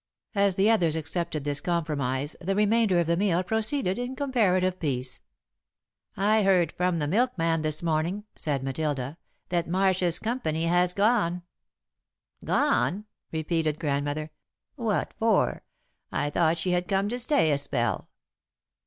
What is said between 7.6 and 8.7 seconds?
this morning," said